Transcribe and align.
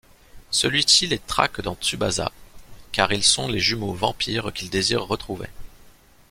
Celui-ci 0.49 1.05
les 1.05 1.19
traque 1.19 1.61
dans 1.61 1.75
Tsubasa, 1.75 2.31
car 2.91 3.13
ils 3.13 3.21
sont 3.21 3.47
les 3.47 3.59
Jumeaux 3.59 3.93
Vampires 3.93 4.51
qu'il 4.51 4.71
désire 4.71 5.03
retrouver. 5.05 5.47